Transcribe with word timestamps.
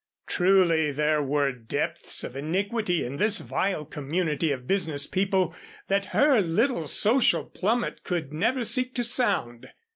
Truly 0.25 0.91
there 0.91 1.21
were 1.21 1.51
depths 1.51 2.23
of 2.23 2.35
iniquity 2.35 3.05
in 3.05 3.17
this 3.17 3.37
vile 3.37 3.85
community 3.85 4.51
of 4.51 4.65
business 4.65 5.05
people 5.05 5.55
that 5.89 6.05
her 6.07 6.41
little 6.41 6.87
social 6.87 7.45
plummet 7.45 8.03
could 8.03 8.33
never 8.33 8.63
seek 8.63 8.95
to 8.95 9.03
sound. 9.03 9.67